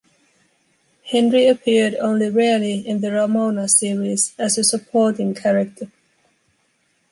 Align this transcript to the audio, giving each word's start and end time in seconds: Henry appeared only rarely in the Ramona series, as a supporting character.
Henry 1.05 1.45
appeared 1.45 1.93
only 1.99 2.27
rarely 2.31 2.79
in 2.87 3.01
the 3.01 3.11
Ramona 3.11 3.67
series, 3.67 4.33
as 4.39 4.57
a 4.57 4.63
supporting 4.63 5.35
character. 5.35 5.91